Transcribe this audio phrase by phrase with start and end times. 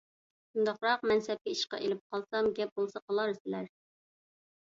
[0.53, 3.69] شۇنداقراق مەنسەپكە ئىشقا ئېلىپ قالسام گەپ بولسا قىلارسىلەر.